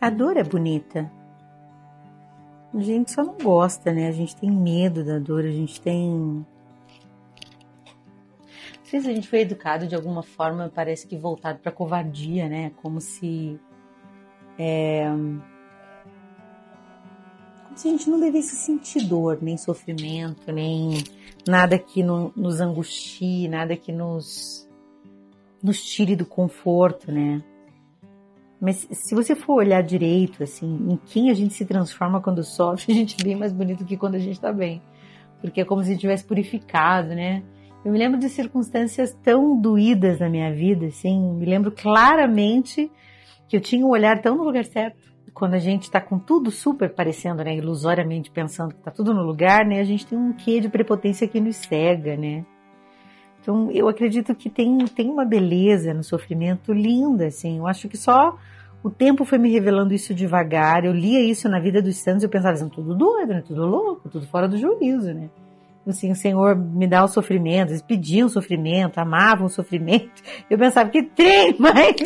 A 0.00 0.08
dor 0.08 0.38
é 0.38 0.42
bonita. 0.42 1.12
A 2.72 2.80
gente 2.80 3.10
só 3.10 3.22
não 3.22 3.36
gosta, 3.36 3.92
né? 3.92 4.08
A 4.08 4.12
gente 4.12 4.34
tem 4.34 4.50
medo 4.50 5.04
da 5.04 5.18
dor, 5.18 5.44
a 5.44 5.50
gente 5.50 5.78
tem. 5.78 6.08
Não 6.08 6.46
sei 8.84 9.00
se 9.00 9.10
a 9.10 9.14
gente 9.14 9.28
foi 9.28 9.40
educado 9.40 9.86
de 9.86 9.94
alguma 9.94 10.22
forma, 10.22 10.72
parece 10.74 11.06
que 11.06 11.18
voltado 11.18 11.58
para 11.58 11.70
covardia, 11.70 12.48
né? 12.48 12.72
Como 12.76 12.98
se. 13.00 13.60
É... 14.58 15.04
Como 17.64 17.76
se 17.76 17.88
a 17.88 17.90
gente 17.90 18.08
não 18.08 18.18
devesse 18.18 18.56
sentir 18.56 19.06
dor, 19.06 19.38
nem 19.42 19.58
sofrimento, 19.58 20.50
nem 20.50 21.04
nada 21.46 21.78
que 21.78 22.02
no, 22.02 22.32
nos 22.34 22.58
angustie, 22.60 23.48
nada 23.48 23.76
que 23.76 23.92
nos, 23.92 24.66
nos 25.62 25.84
tire 25.84 26.16
do 26.16 26.24
conforto, 26.24 27.12
né? 27.12 27.42
Mas 28.60 28.86
se 28.90 29.14
você 29.14 29.34
for 29.34 29.54
olhar 29.54 29.82
direito, 29.82 30.42
assim, 30.42 30.66
em 30.90 30.96
quem 31.06 31.30
a 31.30 31.34
gente 31.34 31.54
se 31.54 31.64
transforma 31.64 32.20
quando 32.20 32.44
sofre, 32.44 32.92
a 32.92 32.94
gente 32.94 33.16
é 33.18 33.24
bem 33.24 33.36
mais 33.36 33.52
bonito 33.52 33.84
que 33.84 33.96
quando 33.96 34.16
a 34.16 34.18
gente 34.18 34.34
está 34.34 34.52
bem. 34.52 34.82
Porque 35.40 35.62
é 35.62 35.64
como 35.64 35.82
se 35.82 35.88
a 35.88 35.92
gente 35.92 36.02
tivesse 36.02 36.24
purificado, 36.24 37.08
né? 37.08 37.42
Eu 37.82 37.90
me 37.90 37.98
lembro 37.98 38.20
de 38.20 38.28
circunstâncias 38.28 39.16
tão 39.22 39.58
doídas 39.58 40.20
na 40.20 40.28
minha 40.28 40.52
vida, 40.52 40.86
assim, 40.86 41.18
me 41.32 41.46
lembro 41.46 41.72
claramente 41.72 42.92
que 43.48 43.56
eu 43.56 43.60
tinha 43.60 43.84
um 43.84 43.88
olhar 43.88 44.20
tão 44.20 44.36
no 44.36 44.44
lugar 44.44 44.66
certo. 44.66 44.98
Quando 45.32 45.54
a 45.54 45.58
gente 45.58 45.84
está 45.84 45.98
com 45.98 46.18
tudo 46.18 46.50
super 46.50 46.92
parecendo, 46.92 47.42
né, 47.42 47.56
ilusoriamente 47.56 48.30
pensando 48.30 48.74
que 48.74 48.80
está 48.80 48.90
tudo 48.90 49.14
no 49.14 49.22
lugar, 49.22 49.64
né, 49.64 49.80
a 49.80 49.84
gente 49.84 50.06
tem 50.06 50.18
um 50.18 50.34
quê 50.34 50.60
de 50.60 50.68
prepotência 50.68 51.26
que 51.26 51.40
nos 51.40 51.56
cega, 51.56 52.16
né? 52.16 52.44
Então, 53.40 53.70
eu 53.70 53.88
acredito 53.88 54.34
que 54.34 54.50
tem, 54.50 54.76
tem 54.84 55.08
uma 55.08 55.24
beleza 55.24 55.94
no 55.94 56.04
sofrimento 56.04 56.74
linda, 56.74 57.26
assim. 57.26 57.58
Eu 57.58 57.66
acho 57.66 57.88
que 57.88 57.96
só 57.96 58.36
o 58.82 58.90
tempo 58.90 59.24
foi 59.24 59.38
me 59.38 59.50
revelando 59.50 59.92
isso 59.92 60.14
devagar. 60.14 60.84
Eu 60.84 60.92
lia 60.92 61.20
isso 61.20 61.48
na 61.48 61.60
vida 61.60 61.82
dos 61.82 61.96
santos 61.96 62.22
e 62.22 62.26
eu 62.26 62.30
pensava 62.30 62.54
assim, 62.54 62.68
tudo 62.68 62.94
doido, 62.94 63.28
né? 63.28 63.42
Tudo 63.46 63.66
louco, 63.66 64.08
tudo 64.08 64.26
fora 64.26 64.48
do 64.48 64.56
juízo, 64.56 65.12
né? 65.12 65.28
Assim, 65.86 66.10
o 66.12 66.14
Senhor 66.14 66.54
me 66.56 66.86
dá 66.86 67.02
o 67.02 67.08
sofrimento, 67.08 67.70
eles 67.70 67.82
pediam 67.82 68.28
sofrimento, 68.28 68.98
amavam 68.98 69.46
o 69.46 69.50
sofrimento. 69.50 70.22
Eu 70.48 70.58
pensava, 70.58 70.88
que 70.88 71.02
trem 71.02 71.56
mais 71.58 71.96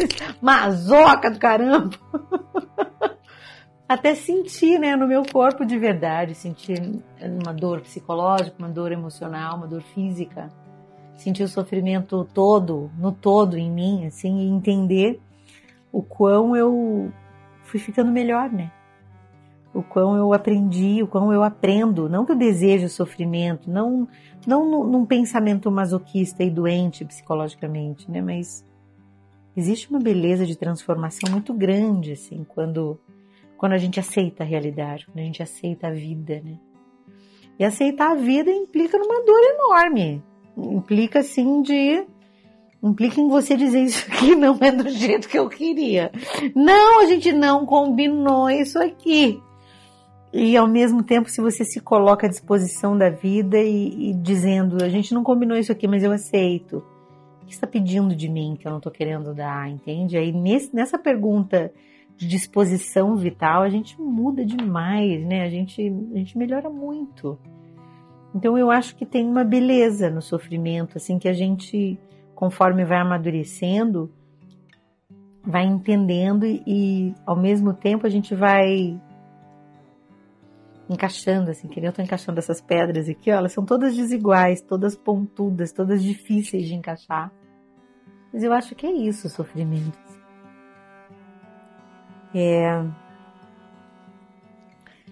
mazoca 0.40 1.30
do 1.30 1.38
caramba! 1.38 1.90
Até 3.86 4.14
sentir, 4.14 4.78
né, 4.78 4.96
no 4.96 5.06
meu 5.06 5.22
corpo 5.30 5.64
de 5.64 5.78
verdade, 5.78 6.34
sentir 6.34 6.80
uma 7.20 7.52
dor 7.52 7.82
psicológica, 7.82 8.56
uma 8.58 8.68
dor 8.68 8.90
emocional, 8.90 9.58
uma 9.58 9.66
dor 9.66 9.82
física 9.82 10.50
sentir 11.16 11.44
o 11.44 11.48
sofrimento 11.48 12.24
todo, 12.32 12.90
no 12.98 13.12
todo 13.12 13.56
em 13.56 13.70
mim, 13.70 14.06
assim, 14.06 14.40
e 14.40 14.48
entender 14.48 15.20
o 15.94 16.02
quão 16.02 16.56
eu 16.56 17.12
fui 17.62 17.78
ficando 17.78 18.10
melhor, 18.10 18.50
né? 18.50 18.72
O 19.72 19.80
quão 19.80 20.16
eu 20.16 20.32
aprendi, 20.32 21.00
o 21.00 21.06
quão 21.06 21.32
eu 21.32 21.44
aprendo, 21.44 22.08
não 22.08 22.24
que 22.24 22.32
eu 22.32 22.84
o 22.84 22.88
sofrimento, 22.88 23.70
não, 23.70 24.08
não 24.44 24.88
num 24.88 25.06
pensamento 25.06 25.70
masoquista 25.70 26.42
e 26.42 26.50
doente 26.50 27.04
psicologicamente, 27.04 28.10
né? 28.10 28.20
Mas 28.20 28.66
existe 29.56 29.88
uma 29.88 30.00
beleza 30.00 30.44
de 30.44 30.58
transformação 30.58 31.30
muito 31.30 31.54
grande, 31.54 32.12
assim, 32.12 32.44
quando, 32.48 32.98
quando 33.56 33.72
a 33.72 33.78
gente 33.78 34.00
aceita 34.00 34.42
a 34.42 34.46
realidade, 34.46 35.06
quando 35.06 35.20
a 35.20 35.22
gente 35.22 35.44
aceita 35.44 35.86
a 35.86 35.92
vida, 35.92 36.42
né? 36.44 36.58
E 37.56 37.64
aceitar 37.64 38.10
a 38.10 38.16
vida 38.16 38.50
implica 38.50 38.98
numa 38.98 39.24
dor 39.24 39.40
enorme, 39.54 40.24
implica 40.56 41.20
assim 41.20 41.62
de 41.62 42.04
implica 42.88 43.20
em 43.20 43.28
você 43.28 43.56
dizer 43.56 43.82
isso 43.82 44.06
aqui 44.12 44.34
não 44.36 44.58
é 44.60 44.70
do 44.70 44.88
jeito 44.88 45.28
que 45.28 45.38
eu 45.38 45.48
queria. 45.48 46.12
Não, 46.54 47.02
a 47.02 47.06
gente 47.06 47.32
não 47.32 47.64
combinou 47.64 48.48
isso 48.50 48.78
aqui. 48.78 49.40
E 50.32 50.56
ao 50.56 50.66
mesmo 50.66 51.02
tempo, 51.02 51.30
se 51.30 51.40
você 51.40 51.64
se 51.64 51.80
coloca 51.80 52.26
à 52.26 52.30
disposição 52.30 52.98
da 52.98 53.08
vida 53.08 53.56
e, 53.58 54.10
e 54.10 54.14
dizendo, 54.14 54.82
a 54.82 54.88
gente 54.88 55.14
não 55.14 55.22
combinou 55.22 55.56
isso 55.56 55.70
aqui, 55.70 55.86
mas 55.86 56.02
eu 56.02 56.10
aceito. 56.10 56.84
O 57.40 57.46
que 57.46 57.52
está 57.52 57.66
pedindo 57.66 58.16
de 58.16 58.28
mim 58.28 58.56
que 58.58 58.66
eu 58.66 58.70
não 58.70 58.78
estou 58.78 58.90
querendo 58.90 59.32
dar, 59.32 59.70
entende? 59.70 60.16
Aí 60.16 60.32
nesse, 60.32 60.74
nessa 60.74 60.98
pergunta 60.98 61.72
de 62.16 62.26
disposição 62.26 63.16
vital, 63.16 63.62
a 63.62 63.68
gente 63.68 64.00
muda 64.00 64.44
demais, 64.44 65.24
né? 65.24 65.42
A 65.42 65.48
gente, 65.48 65.82
a 66.12 66.18
gente 66.18 66.36
melhora 66.36 66.68
muito. 66.68 67.38
Então 68.34 68.58
eu 68.58 68.70
acho 68.70 68.96
que 68.96 69.06
tem 69.06 69.24
uma 69.28 69.44
beleza 69.44 70.10
no 70.10 70.20
sofrimento, 70.20 70.96
assim 70.96 71.18
que 71.18 71.28
a 71.28 71.32
gente, 71.32 71.98
conforme 72.34 72.84
vai 72.84 72.98
amadurecendo, 72.98 74.12
vai 75.42 75.64
entendendo 75.64 76.44
e, 76.44 77.14
ao 77.26 77.36
mesmo 77.36 77.72
tempo 77.74 78.06
a 78.06 78.10
gente 78.10 78.34
vai 78.34 79.00
encaixando, 80.88 81.50
assim, 81.50 81.68
que 81.68 81.80
nem 81.80 81.88
eu 81.88 81.92
tô 81.92 82.02
encaixando 82.02 82.38
essas 82.38 82.60
pedras 82.60 83.08
aqui, 83.08 83.30
ó, 83.30 83.36
elas 83.36 83.52
são 83.52 83.64
todas 83.64 83.96
desiguais, 83.96 84.60
todas 84.60 84.96
pontudas, 84.96 85.72
todas 85.72 86.02
difíceis 86.02 86.66
de 86.66 86.74
encaixar. 86.74 87.32
Mas 88.32 88.42
eu 88.42 88.52
acho 88.52 88.74
que 88.74 88.86
é 88.86 88.92
isso 88.92 89.26
o 89.26 89.30
sofrimento. 89.30 89.98
É, 92.34 92.84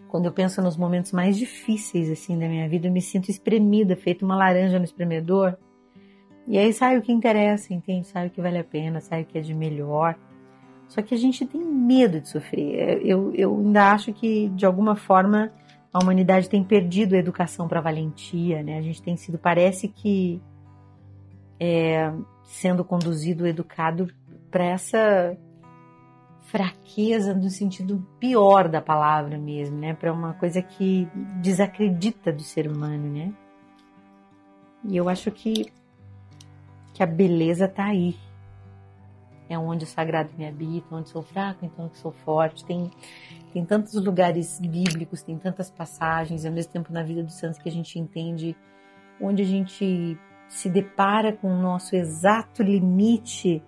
quando 0.08 0.26
eu 0.26 0.32
penso 0.32 0.60
nos 0.60 0.76
momentos 0.76 1.12
mais 1.12 1.38
difíceis 1.38 2.10
assim 2.10 2.38
da 2.38 2.46
minha 2.46 2.68
vida, 2.68 2.88
eu 2.88 2.92
me 2.92 3.00
sinto 3.00 3.30
espremida, 3.30 3.96
feito 3.96 4.24
uma 4.24 4.36
laranja 4.36 4.78
no 4.78 4.84
espremedor. 4.84 5.56
E 6.46 6.58
aí 6.58 6.72
sai 6.72 6.98
o 6.98 7.02
que 7.02 7.12
interessa, 7.12 7.72
entende? 7.72 8.06
Sai 8.06 8.26
o 8.26 8.30
que 8.30 8.40
vale 8.40 8.58
a 8.58 8.64
pena, 8.64 9.00
sai 9.00 9.22
o 9.22 9.24
que 9.24 9.38
é 9.38 9.40
de 9.40 9.54
melhor. 9.54 10.16
Só 10.88 11.00
que 11.00 11.14
a 11.14 11.18
gente 11.18 11.46
tem 11.46 11.60
medo 11.62 12.20
de 12.20 12.28
sofrer. 12.28 13.00
Eu, 13.04 13.32
eu 13.34 13.56
ainda 13.56 13.92
acho 13.92 14.12
que, 14.12 14.48
de 14.50 14.66
alguma 14.66 14.94
forma, 14.96 15.52
a 15.92 15.98
humanidade 15.98 16.48
tem 16.48 16.62
perdido 16.62 17.14
a 17.14 17.18
educação 17.18 17.68
para 17.68 17.80
valentia, 17.80 18.62
né? 18.62 18.78
A 18.78 18.82
gente 18.82 19.00
tem 19.00 19.16
sido, 19.16 19.38
parece 19.38 19.88
que, 19.88 20.40
é, 21.58 22.12
sendo 22.44 22.84
conduzido, 22.84 23.46
educado 23.46 24.08
para 24.50 24.64
essa 24.64 25.36
fraqueza 26.42 27.32
no 27.32 27.48
sentido 27.48 28.06
pior 28.18 28.68
da 28.68 28.82
palavra 28.82 29.38
mesmo, 29.38 29.78
né? 29.78 29.94
Para 29.94 30.12
uma 30.12 30.34
coisa 30.34 30.60
que 30.60 31.08
desacredita 31.40 32.30
do 32.32 32.42
ser 32.42 32.66
humano, 32.66 33.10
né? 33.10 33.32
E 34.84 34.96
eu 34.96 35.08
acho 35.08 35.30
que 35.30 35.72
que 37.02 37.04
a 37.04 37.06
beleza 37.06 37.64
está 37.64 37.86
aí. 37.86 38.16
É 39.48 39.58
onde 39.58 39.84
o 39.84 39.86
sagrado 39.86 40.30
me 40.38 40.46
habita, 40.46 40.94
onde 40.94 41.08
sou 41.08 41.22
fraco, 41.22 41.64
então 41.64 41.88
que 41.88 41.98
sou 41.98 42.12
forte. 42.12 42.64
Tem 42.64 42.90
tem 43.52 43.64
tantos 43.66 43.94
lugares 44.02 44.58
bíblicos, 44.60 45.22
tem 45.22 45.36
tantas 45.36 45.70
passagens, 45.70 46.46
ao 46.46 46.52
mesmo 46.52 46.72
tempo 46.72 46.90
na 46.90 47.02
vida 47.02 47.22
dos 47.22 47.34
santos 47.34 47.58
que 47.58 47.68
a 47.68 47.72
gente 47.72 47.98
entende 47.98 48.56
onde 49.20 49.42
a 49.42 49.44
gente 49.44 50.18
se 50.48 50.70
depara 50.70 51.32
com 51.32 51.48
o 51.48 51.60
nosso 51.60 51.94
exato 51.94 52.62
limite 52.62 53.62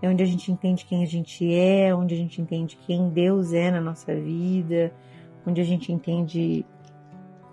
é 0.00 0.08
onde 0.08 0.22
a 0.22 0.26
gente 0.26 0.52
entende 0.52 0.84
quem 0.84 1.02
a 1.02 1.06
gente 1.06 1.52
é, 1.52 1.94
onde 1.94 2.14
a 2.14 2.18
gente 2.18 2.40
entende 2.40 2.76
quem 2.86 3.08
Deus 3.08 3.52
é 3.52 3.70
na 3.70 3.80
nossa 3.80 4.14
vida, 4.14 4.92
onde 5.46 5.60
a 5.60 5.64
gente 5.64 5.90
entende 5.90 6.64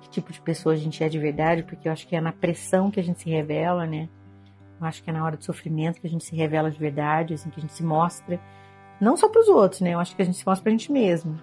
que 0.02 0.10
tipo 0.10 0.32
de 0.32 0.42
pessoa 0.42 0.76
a 0.76 0.78
gente 0.78 1.04
é 1.04 1.10
de 1.10 1.18
verdade, 1.18 1.64
porque 1.64 1.88
eu 1.88 1.92
acho 1.92 2.06
que 2.08 2.16
é 2.16 2.22
na 2.22 2.34
pressão 2.34 2.92
que 2.92 3.00
a 3.00 3.04
gente 3.04 3.22
se 3.22 3.30
revela, 3.30 3.88
né? 3.88 4.10
Eu 4.82 4.88
acho 4.88 5.04
que 5.04 5.10
é 5.12 5.14
na 5.14 5.24
hora 5.24 5.38
do 5.38 5.44
sofrimento 5.44 6.02
que 6.02 6.08
a 6.08 6.10
gente 6.10 6.26
se 6.26 6.36
revela 6.36 6.72
de 6.72 6.80
verdade, 6.80 7.36
assim, 7.36 7.52
que 7.52 7.60
a 7.60 7.62
gente 7.62 7.74
se 7.74 7.84
mostra, 7.84 8.42
não 9.00 9.16
só 9.16 9.30
para 9.30 9.42
os 9.42 9.48
outros, 9.48 9.82
né? 9.82 9.94
Eu 9.94 10.00
acho 10.00 10.16
que 10.16 10.22
a 10.22 10.26
gente 10.26 10.38
se 10.38 10.46
mostra 10.46 10.64
para 10.64 10.72
a 10.72 10.76
gente 10.76 10.92
mesmo. 10.92 11.40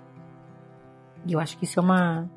E 1.24 1.32
eu 1.32 1.38
acho 1.38 1.56
que 1.56 1.64
isso 1.64 1.78
é 1.78 1.82
uma 1.82 2.28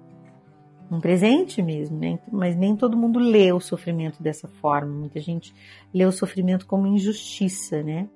um 0.92 1.00
presente 1.00 1.62
mesmo, 1.64 1.98
né? 1.98 2.20
Mas 2.30 2.56
nem 2.56 2.76
todo 2.76 2.98
mundo 2.98 3.18
lê 3.18 3.52
o 3.54 3.62
sofrimento 3.62 4.22
dessa 4.22 4.48
forma. 4.48 4.92
Muita 4.92 5.22
gente 5.22 5.56
lê 5.94 6.06
o 6.06 6.12
sofrimento 6.12 6.68
como 6.68 6.86
injustiça, 6.86 7.82
né? 7.82 8.10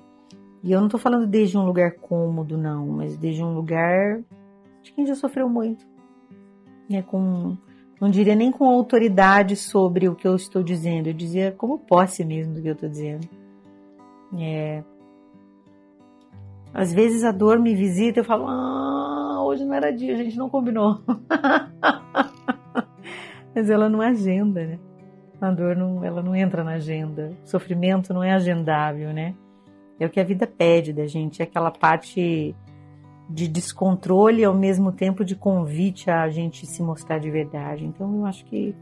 E 0.61 0.71
eu 0.71 0.81
não 0.81 0.89
tô 0.89 0.97
falando 0.97 1.25
desde 1.25 1.57
um 1.57 1.65
lugar 1.65 1.93
cômodo, 1.93 2.57
não, 2.57 2.85
mas 2.87 3.15
desde 3.15 3.41
um 3.41 3.53
lugar 3.53 4.19
de 4.83 4.91
quem 4.91 5.05
já 5.05 5.15
sofreu 5.15 5.47
muito. 5.47 5.85
É 6.91 7.01
com, 7.01 7.57
não 7.99 8.09
diria 8.09 8.35
nem 8.35 8.51
com 8.51 8.65
autoridade 8.65 9.55
sobre 9.55 10.09
o 10.09 10.15
que 10.15 10.27
eu 10.27 10.35
estou 10.35 10.61
dizendo, 10.61 11.07
eu 11.07 11.13
dizia 11.13 11.53
como 11.57 11.79
posse 11.79 12.25
mesmo 12.25 12.53
do 12.53 12.61
que 12.61 12.67
eu 12.67 12.73
estou 12.73 12.89
dizendo. 12.89 13.27
É, 14.37 14.83
às 16.73 16.93
vezes 16.93 17.23
a 17.23 17.31
dor 17.31 17.57
me 17.57 17.73
visita 17.73 18.19
e 18.19 18.21
eu 18.21 18.25
falo, 18.25 18.47
ah, 18.47 19.41
hoje 19.45 19.63
não 19.63 19.73
era 19.73 19.91
dia, 19.91 20.13
a 20.13 20.17
gente 20.17 20.37
não 20.37 20.49
combinou. 20.49 20.99
Mas 23.55 23.69
ela 23.69 23.87
não 23.87 24.01
agenda, 24.01 24.65
né? 24.65 24.77
A 25.39 25.49
dor 25.51 25.77
não, 25.77 26.03
ela 26.03 26.21
não 26.21 26.35
entra 26.35 26.65
na 26.65 26.73
agenda. 26.73 27.31
O 27.45 27.47
sofrimento 27.47 28.13
não 28.13 28.21
é 28.21 28.33
agendável, 28.33 29.13
né? 29.13 29.33
É 29.97 30.05
o 30.05 30.09
que 30.09 30.19
a 30.19 30.25
vida 30.25 30.45
pede 30.45 30.91
da 30.91 31.07
gente, 31.07 31.41
é 31.41 31.45
aquela 31.45 31.71
parte 31.71 32.53
de 33.29 33.47
descontrole 33.47 34.41
e 34.41 34.45
ao 34.45 34.53
mesmo 34.53 34.91
tempo 34.91 35.25
de 35.25 35.35
convite 35.35 36.09
a 36.09 36.29
gente 36.29 36.65
se 36.65 36.81
mostrar 36.83 37.19
de 37.19 37.29
verdade. 37.29 37.85
Então 37.85 38.19
eu 38.19 38.25
acho 38.25 38.45
que 38.45 38.75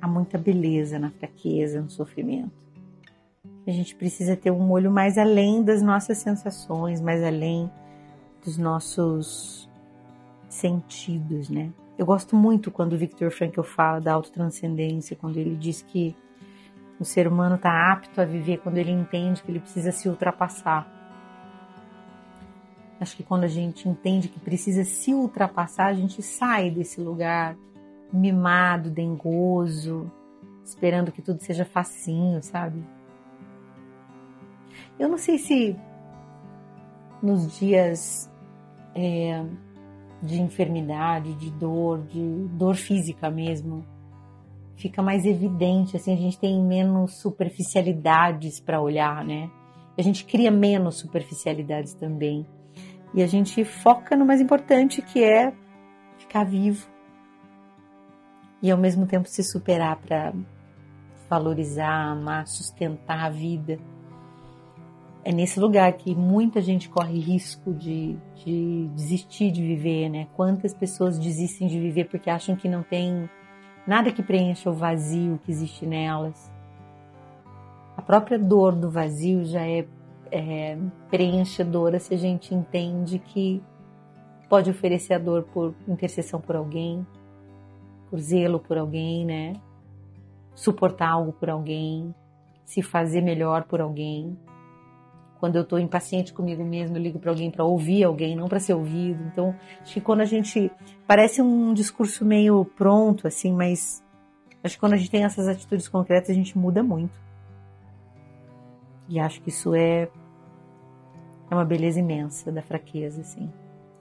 há 0.00 0.06
muita 0.06 0.36
beleza 0.36 0.98
na 0.98 1.10
fraqueza, 1.10 1.80
no 1.80 1.90
sofrimento. 1.90 2.52
A 3.66 3.70
gente 3.72 3.96
precisa 3.96 4.36
ter 4.36 4.50
um 4.50 4.70
olho 4.70 4.90
mais 4.90 5.18
além 5.18 5.62
das 5.62 5.82
nossas 5.82 6.18
sensações, 6.18 7.00
mais 7.00 7.22
além 7.24 7.70
dos 8.44 8.56
nossos 8.56 9.68
sentidos, 10.48 11.50
né? 11.50 11.72
Eu 11.98 12.06
gosto 12.06 12.36
muito 12.36 12.70
quando 12.70 12.92
o 12.92 12.98
Victor 12.98 13.30
Frankl 13.30 13.62
fala 13.62 14.00
da 14.00 14.12
autotranscendência, 14.12 15.16
quando 15.16 15.38
ele 15.38 15.56
diz 15.56 15.82
que 15.82 16.14
o 17.00 17.04
ser 17.04 17.26
humano 17.26 17.56
está 17.56 17.92
apto 17.92 18.20
a 18.20 18.24
viver 18.24 18.58
quando 18.58 18.78
ele 18.78 18.90
entende 18.90 19.42
que 19.42 19.50
ele 19.50 19.60
precisa 19.60 19.90
se 19.90 20.08
ultrapassar. 20.08 20.86
Acho 23.00 23.16
que 23.16 23.22
quando 23.22 23.44
a 23.44 23.48
gente 23.48 23.88
entende 23.88 24.28
que 24.28 24.40
precisa 24.40 24.84
se 24.84 25.12
ultrapassar, 25.12 25.86
a 25.86 25.94
gente 25.94 26.22
sai 26.22 26.70
desse 26.70 27.00
lugar 27.00 27.56
mimado, 28.12 28.90
dengoso, 28.90 30.10
esperando 30.64 31.12
que 31.12 31.20
tudo 31.20 31.40
seja 31.42 31.64
facinho, 31.64 32.42
sabe? 32.42 32.82
Eu 34.98 35.08
não 35.08 35.18
sei 35.18 35.38
se 35.38 35.76
nos 37.22 37.58
dias 37.58 38.30
é, 38.94 39.44
de 40.22 40.40
enfermidade, 40.40 41.34
de 41.34 41.50
dor, 41.50 42.02
de 42.02 42.48
dor 42.48 42.76
física 42.76 43.30
mesmo, 43.30 43.84
fica 44.76 45.02
mais 45.02 45.24
evidente, 45.24 45.96
assim, 45.96 46.12
a 46.12 46.16
gente 46.16 46.38
tem 46.38 46.62
menos 46.62 47.18
superficialidades 47.18 48.60
para 48.60 48.80
olhar, 48.80 49.24
né? 49.24 49.50
A 49.98 50.02
gente 50.02 50.24
cria 50.24 50.50
menos 50.50 50.96
superficialidades 50.96 51.94
também. 51.94 52.46
E 53.16 53.22
a 53.22 53.26
gente 53.26 53.64
foca 53.64 54.14
no 54.14 54.24
mais 54.24 54.40
importante 54.40 55.02
que 55.02 55.24
é 55.24 55.52
ficar 56.18 56.44
vivo. 56.44 56.86
E 58.62 58.70
ao 58.70 58.78
mesmo 58.78 59.06
tempo 59.06 59.28
se 59.28 59.42
superar 59.42 59.96
para 59.96 60.32
valorizar, 61.28 62.12
amar, 62.12 62.46
sustentar 62.46 63.24
a 63.24 63.30
vida 63.30 63.78
é 65.26 65.32
nesse 65.32 65.58
lugar 65.58 65.92
que 65.94 66.14
muita 66.14 66.60
gente 66.60 66.88
corre 66.88 67.18
risco 67.18 67.74
de, 67.74 68.16
de 68.44 68.88
desistir 68.94 69.50
de 69.50 69.60
viver, 69.60 70.08
né? 70.08 70.28
Quantas 70.36 70.72
pessoas 70.72 71.18
desistem 71.18 71.66
de 71.66 71.80
viver 71.80 72.04
porque 72.04 72.30
acham 72.30 72.54
que 72.54 72.68
não 72.68 72.84
tem 72.84 73.28
nada 73.84 74.12
que 74.12 74.22
preencha 74.22 74.70
o 74.70 74.72
vazio 74.72 75.40
que 75.42 75.50
existe 75.50 75.84
nelas. 75.84 76.48
A 77.96 78.02
própria 78.02 78.38
dor 78.38 78.76
do 78.76 78.88
vazio 78.88 79.44
já 79.44 79.66
é, 79.66 79.84
é 80.30 80.76
preenchedora 81.10 81.98
se 81.98 82.14
a 82.14 82.18
gente 82.18 82.54
entende 82.54 83.18
que 83.18 83.62
pode 84.48 84.70
oferecer 84.70 85.14
a 85.14 85.18
dor 85.18 85.42
por 85.44 85.74
intercessão 85.88 86.40
por 86.40 86.56
alguém, 86.56 87.06
por 88.10 88.18
zelo 88.20 88.58
por 88.60 88.78
alguém, 88.78 89.24
né? 89.24 89.54
Suportar 90.54 91.10
algo 91.10 91.32
por 91.32 91.50
alguém, 91.50 92.14
se 92.64 92.82
fazer 92.82 93.20
melhor 93.20 93.64
por 93.64 93.80
alguém. 93.80 94.36
Quando 95.38 95.56
eu 95.56 95.62
estou 95.62 95.78
impaciente 95.78 96.32
comigo 96.32 96.64
mesmo, 96.64 96.96
eu 96.96 97.02
ligo 97.02 97.18
para 97.18 97.30
alguém 97.30 97.50
para 97.50 97.64
ouvir 97.64 98.04
alguém, 98.04 98.34
não 98.34 98.48
para 98.48 98.58
ser 98.58 98.74
ouvido. 98.74 99.22
Então, 99.24 99.54
acho 99.82 99.94
que 99.94 100.00
quando 100.00 100.20
a 100.20 100.24
gente. 100.24 100.70
Parece 101.06 101.42
um 101.42 101.74
discurso 101.74 102.24
meio 102.24 102.64
pronto, 102.64 103.26
assim, 103.26 103.52
mas 103.52 104.02
acho 104.64 104.74
que 104.74 104.80
quando 104.80 104.94
a 104.94 104.96
gente 104.96 105.10
tem 105.10 105.24
essas 105.24 105.46
atitudes 105.46 105.88
concretas, 105.88 106.30
a 106.30 106.34
gente 106.34 106.56
muda 106.56 106.82
muito. 106.82 107.25
E 109.08 109.20
acho 109.20 109.40
que 109.40 109.48
isso 109.48 109.74
é, 109.74 110.08
é 111.50 111.54
uma 111.54 111.64
beleza 111.64 112.00
imensa 112.00 112.50
da 112.50 112.62
fraqueza, 112.62 113.20
assim. 113.20 113.52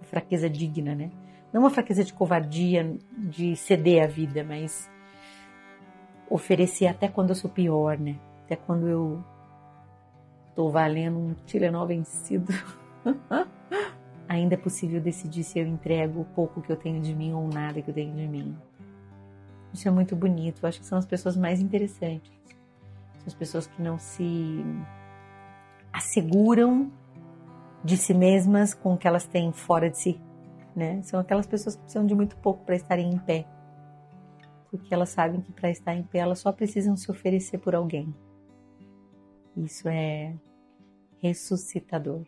Fraqueza 0.04 0.50
digna, 0.50 0.96
né? 0.96 1.12
Não 1.54 1.62
uma 1.62 1.70
fraqueza 1.70 2.04
de 2.04 2.14
covardia, 2.14 2.96
de 3.18 3.56
ceder 3.56 4.04
a 4.04 4.08
vida, 4.08 4.44
mas 4.44 4.90
oferecer 6.30 6.88
até 6.88 7.08
quando 7.08 7.30
eu 7.30 7.36
sou 7.36 7.50
pior, 7.50 7.98
né? 7.98 8.18
Até 8.46 8.56
quando 8.56 8.88
eu 8.88 9.24
Estou 10.56 10.72
valendo 10.72 11.20
um 11.20 11.34
Tilenol 11.46 11.86
vencido. 11.86 12.54
Ainda 14.26 14.54
é 14.54 14.58
possível 14.58 15.02
decidir 15.02 15.44
se 15.44 15.60
eu 15.60 15.68
entrego 15.68 16.22
o 16.22 16.26
pouco 16.26 16.62
que 16.62 16.72
eu 16.72 16.78
tenho 16.78 17.02
de 17.02 17.14
mim 17.14 17.34
ou 17.34 17.46
nada 17.50 17.82
que 17.82 17.90
eu 17.90 17.94
tenho 17.94 18.16
de 18.16 18.26
mim. 18.26 18.56
Isso 19.74 19.86
é 19.86 19.92
muito 19.92 20.16
bonito. 20.16 20.64
Eu 20.64 20.70
acho 20.70 20.80
que 20.80 20.86
são 20.86 20.98
as 20.98 21.06
pessoas 21.06 21.36
mais 21.36 21.60
interessantes. 21.60 22.32
São 23.26 23.28
as 23.28 23.34
pessoas 23.34 23.66
que 23.66 23.82
não 23.82 23.98
se 23.98 24.64
asseguram 25.92 26.92
de 27.84 27.98
si 27.98 28.14
mesmas 28.14 28.74
com 28.74 28.94
o 28.94 28.98
que 28.98 29.08
elas 29.08 29.26
têm 29.26 29.52
fora 29.52 29.90
de 29.90 29.98
si. 29.98 30.22
Né? 30.76 31.02
São 31.02 31.20
aquelas 31.20 31.48
pessoas 31.48 31.76
que 31.76 31.82
precisam 31.82 32.06
de 32.06 32.14
muito 32.14 32.38
pouco 32.38 32.64
para 32.64 32.76
estarem 32.76 33.10
em 33.10 33.18
pé. 33.18 33.48
Porque 34.70 34.94
elas 34.94 35.10
sabem 35.10 35.42
que 35.42 35.52
para 35.52 35.70
estar 35.70 35.96
em 35.96 36.04
pé 36.04 36.20
elas 36.20 36.40
só 36.40 36.52
precisam 36.52 36.96
se 36.96 37.10
oferecer 37.10 37.58
por 37.58 37.74
alguém. 37.74 38.14
Isso 39.56 39.88
é 39.88 40.36
ressuscitador. 41.22 42.26